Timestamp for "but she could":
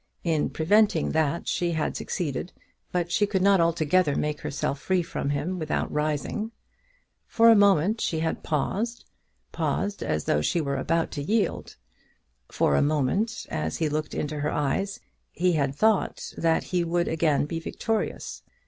2.91-3.43